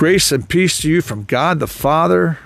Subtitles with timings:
[0.00, 2.38] Grace and peace to you from God the Father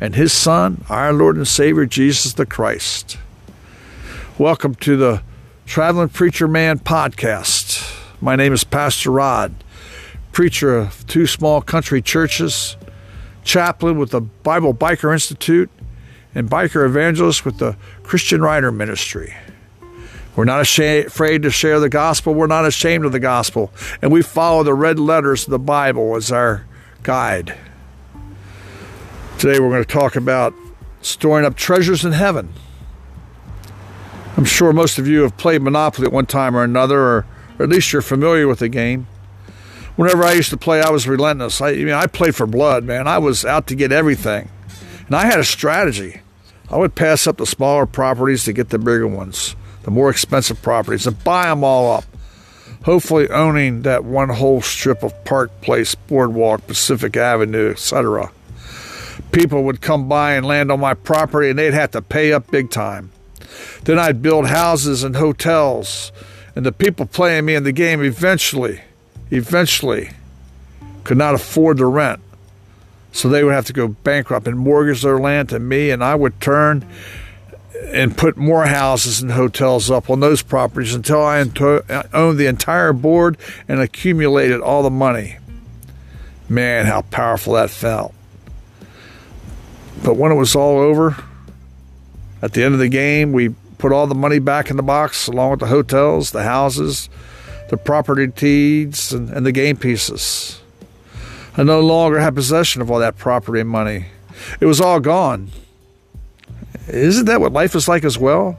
[0.00, 3.18] and His Son, our Lord and Savior, Jesus the Christ.
[4.38, 5.20] Welcome to the
[5.66, 8.00] Traveling Preacher Man podcast.
[8.20, 9.52] My name is Pastor Rod,
[10.30, 12.76] preacher of two small country churches,
[13.42, 15.70] chaplain with the Bible Biker Institute,
[16.36, 19.34] and biker evangelist with the Christian Writer Ministry.
[20.36, 22.32] We're not ashamed, afraid to share the gospel.
[22.32, 23.72] We're not ashamed of the gospel.
[24.00, 26.64] And we follow the red letters of the Bible as our
[27.02, 27.58] guide.
[29.38, 30.54] Today we're going to talk about
[31.00, 32.52] storing up treasures in heaven.
[34.36, 37.26] I'm sure most of you have played Monopoly at one time or another, or,
[37.58, 39.06] at least you're familiar with the game.
[39.96, 41.60] Whenever I used to play, I was relentless.
[41.60, 43.06] I, I mean, I played for blood, man.
[43.06, 44.48] I was out to get everything.
[45.06, 46.22] And I had a strategy.
[46.70, 50.62] I would pass up the smaller properties to get the bigger ones, the more expensive
[50.62, 52.04] properties, and buy them all up.
[52.84, 58.32] Hopefully, owning that one whole strip of Park Place, Boardwalk, Pacific Avenue, etc.
[59.30, 62.50] People would come by and land on my property, and they'd have to pay up
[62.50, 63.12] big time.
[63.84, 66.10] Then I'd build houses and hotels,
[66.56, 68.80] and the people playing me in the game eventually,
[69.30, 70.10] eventually
[71.04, 72.20] could not afford the rent.
[73.12, 76.14] So they would have to go bankrupt and mortgage their land to me, and I
[76.14, 76.84] would turn
[77.86, 81.44] and put more houses and hotels up on those properties until I
[82.12, 83.36] owned the entire board
[83.68, 85.38] and accumulated all the money.
[86.48, 88.14] Man, how powerful that felt.
[90.04, 91.16] But when it was all over,
[92.40, 95.26] at the end of the game, we put all the money back in the box
[95.26, 97.08] along with the hotels, the houses,
[97.70, 100.60] the property deeds, and, and the game pieces.
[101.56, 104.06] I no longer had possession of all that property and money.
[104.60, 105.50] It was all gone.
[106.88, 108.58] Isn't that what life is like as well?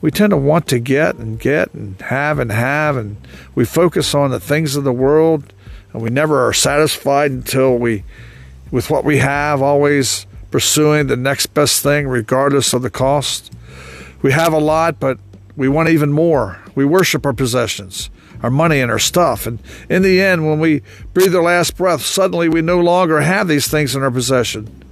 [0.00, 3.16] We tend to want to get and get and have and have, and
[3.54, 5.52] we focus on the things of the world,
[5.92, 8.04] and we never are satisfied until we,
[8.70, 13.52] with what we have, always pursuing the next best thing, regardless of the cost.
[14.22, 15.18] We have a lot, but
[15.56, 16.60] we want even more.
[16.74, 18.10] We worship our possessions,
[18.42, 19.46] our money, and our stuff.
[19.46, 19.58] And
[19.88, 23.68] in the end, when we breathe our last breath, suddenly we no longer have these
[23.68, 24.84] things in our possession.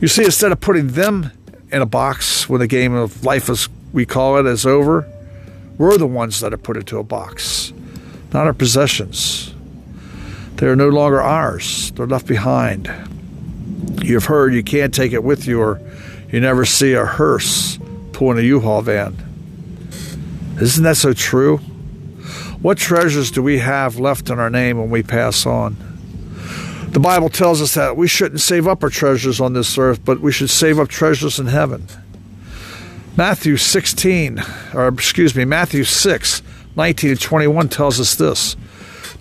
[0.00, 1.30] You see, instead of putting them
[1.70, 5.06] in a box when the game of life, as we call it, is over,
[5.76, 7.72] we're the ones that are put into a box,
[8.32, 9.54] not our possessions.
[10.56, 12.90] They are no longer ours, they're left behind.
[14.02, 15.80] You've heard you can't take it with you, or
[16.30, 17.78] you never see a hearse
[18.12, 19.16] pulling a U-Haul van.
[20.60, 21.58] Isn't that so true?
[22.60, 25.76] What treasures do we have left in our name when we pass on?
[26.90, 30.20] The Bible tells us that we shouldn't save up our treasures on this earth, but
[30.20, 31.86] we should save up treasures in heaven.
[33.14, 34.42] Matthew 16,
[34.74, 36.42] or excuse me, Matthew 6,
[36.76, 38.56] 19 to 21 tells us this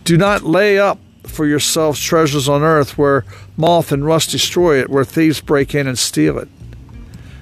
[0.06, 3.26] Do not lay up for yourselves treasures on earth where
[3.58, 6.48] moth and rust destroy it, where thieves break in and steal it.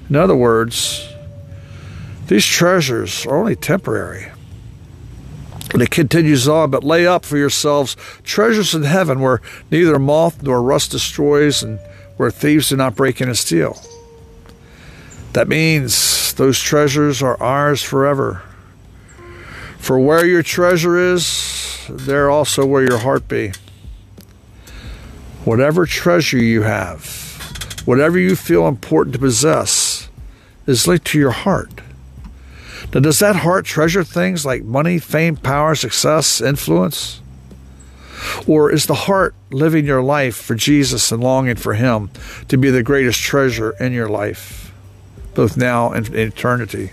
[0.09, 1.07] In other words,
[2.27, 4.31] these treasures are only temporary.
[5.75, 10.41] And it continues on, but lay up for yourselves treasures in heaven where neither moth
[10.41, 11.79] nor rust destroys and
[12.15, 13.77] where thieves do not break in and steal.
[15.33, 18.41] That means those treasures are ours forever.
[19.77, 23.51] For where your treasure is, there also will your heart be.
[25.43, 30.07] Whatever treasure you have, whatever you feel important to possess,
[30.67, 31.81] is linked to your heart.
[32.93, 37.21] Now, does that heart treasure things like money, fame, power, success, influence?
[38.47, 42.09] Or is the heart living your life for Jesus and longing for Him
[42.47, 44.73] to be the greatest treasure in your life,
[45.33, 46.91] both now and in eternity?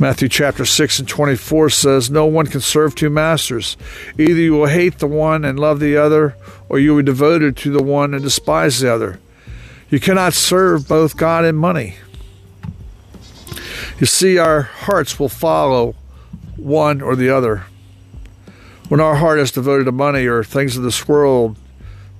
[0.00, 3.76] Matthew chapter 6 and 24 says, No one can serve two masters.
[4.16, 6.36] Either you will hate the one and love the other,
[6.68, 9.18] or you will be devoted to the one and despise the other.
[9.90, 11.96] You cannot serve both God and money.
[13.98, 15.96] You see, our hearts will follow
[16.56, 17.64] one or the other.
[18.88, 21.56] When our heart is devoted to money or things of this world,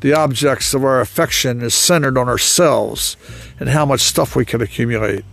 [0.00, 3.16] the objects of our affection is centered on ourselves
[3.60, 5.24] and how much stuff we can accumulate.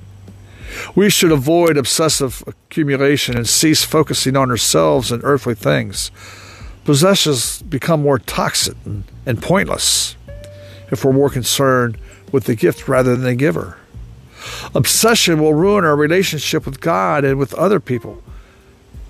[0.95, 6.11] We should avoid obsessive accumulation and cease focusing on ourselves and earthly things.
[6.83, 10.15] Possessions become more toxic and, pointless
[10.91, 11.97] if we're more concerned
[12.31, 13.77] with the gift rather than the giver.
[14.73, 18.21] Obsession will ruin our relationship with God and with other people.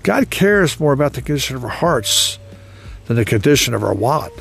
[0.02, 2.38] God cares more about the condition of our hearts
[3.06, 4.32] than the condition of our wallet.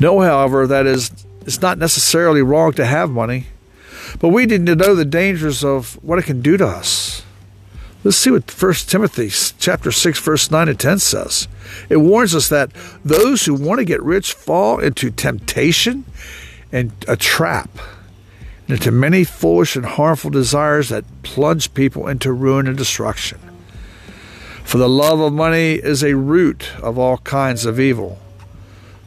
[0.00, 1.10] Know, however, that is
[1.46, 3.46] it's not necessarily wrong to have money.
[4.20, 7.22] But we need to know the dangers of what it can do to us.
[8.04, 11.46] Let's see what 1 Timothy chapter 6 verse 9 and 10 says.
[11.88, 12.72] It warns us that
[13.04, 16.04] those who want to get rich fall into temptation
[16.72, 17.70] and a trap,
[18.72, 23.38] and into many foolish and harmful desires that plunge people into ruin and destruction.
[24.64, 28.18] For the love of money is a root of all kinds of evil.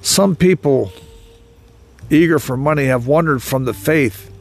[0.04, 0.94] Some people
[2.12, 4.32] eager for money have wandered from the faith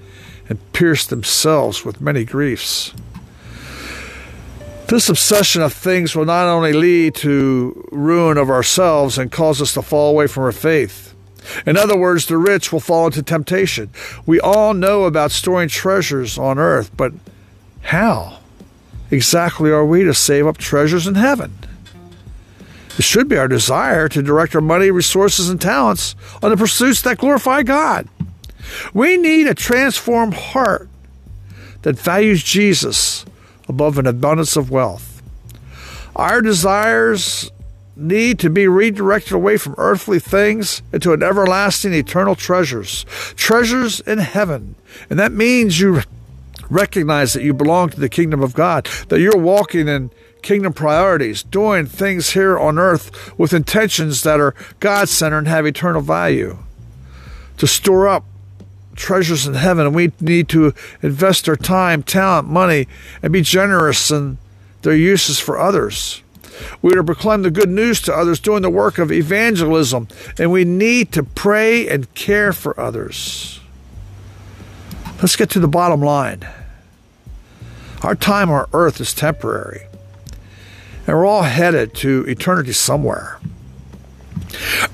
[0.50, 2.92] and pierced themselves with many griefs.
[4.88, 9.72] This obsession of things will not only lead to ruin of ourselves and cause us
[9.72, 11.03] to fall away from our faith.
[11.66, 13.90] In other words, the rich will fall into temptation.
[14.26, 17.12] We all know about storing treasures on earth, but
[17.82, 18.38] how
[19.10, 21.58] exactly are we to save up treasures in heaven?
[22.96, 27.02] It should be our desire to direct our money, resources, and talents on the pursuits
[27.02, 28.08] that glorify God.
[28.92, 30.88] We need a transformed heart
[31.82, 33.24] that values Jesus
[33.68, 35.22] above an abundance of wealth.
[36.16, 37.50] Our desires
[37.96, 43.04] need to be redirected away from earthly things into an everlasting eternal treasures,
[43.36, 44.74] treasures in heaven.
[45.08, 46.02] And that means you
[46.70, 50.10] recognize that you belong to the kingdom of God, that you're walking in
[50.42, 55.66] kingdom priorities, doing things here on earth with intentions that are God centered and have
[55.66, 56.58] eternal value.
[57.58, 58.24] To store up
[58.96, 62.86] treasures in heaven, we need to invest our time, talent, money,
[63.22, 64.38] and be generous in
[64.82, 66.23] their uses for others.
[66.82, 70.08] We are to proclaim the good news to others, doing the work of evangelism,
[70.38, 73.60] and we need to pray and care for others.
[75.18, 76.46] Let's get to the bottom line.
[78.02, 79.86] Our time on earth is temporary,
[81.06, 83.38] and we're all headed to eternity somewhere.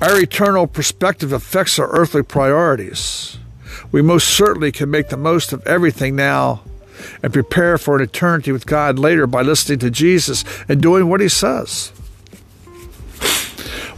[0.01, 3.39] Our eternal perspective affects our earthly priorities
[3.93, 6.63] we most certainly can make the most of everything now
[7.23, 11.21] and prepare for an eternity with God later by listening to Jesus and doing what
[11.21, 11.89] he says.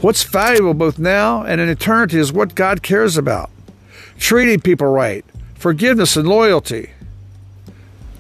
[0.00, 3.50] What's valuable both now and in eternity is what God cares about
[4.19, 6.90] treating people right, forgiveness, and loyalty.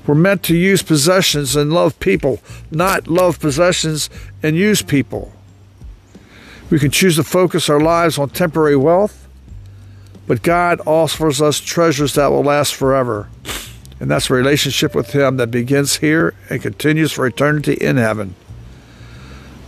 [0.06, 2.40] We're meant to use possessions and love people,
[2.72, 4.10] not love possessions
[4.42, 5.32] and use people.
[6.70, 9.22] We can choose to focus our lives on temporary wealth
[10.26, 13.28] but God offers us treasures that will last forever.
[14.02, 18.34] And that's a relationship with Him that begins here and continues for eternity in heaven.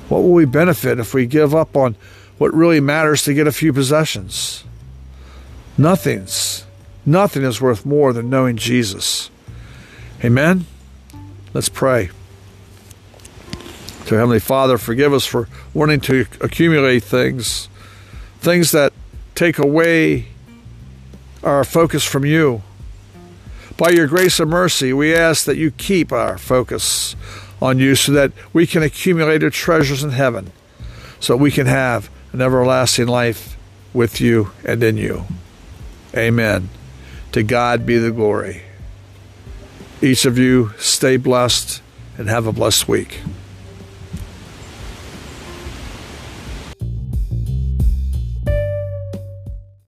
[0.09, 1.95] What will we benefit if we give up on
[2.39, 4.65] what really matters to get a few possessions?
[5.79, 6.67] Nothing's
[7.07, 9.31] nothing is worth more than knowing Jesus.
[10.25, 10.67] Amen.
[11.53, 12.11] Let's pray.
[14.07, 17.69] To Heavenly Father, forgive us for wanting to accumulate things,
[18.41, 18.93] things that
[19.37, 20.27] take away
[21.45, 22.65] our focus from you.
[23.77, 27.17] By your grace and mercy, we ask that you keep our focus
[27.61, 30.53] on you so that we can accumulate our treasures in heaven,
[31.19, 33.57] so we can have an everlasting life
[33.93, 35.25] with you and in you.
[36.17, 36.69] Amen.
[37.33, 38.63] To God be the glory.
[40.01, 41.83] Each of you stay blessed
[42.17, 43.21] and have a blessed week.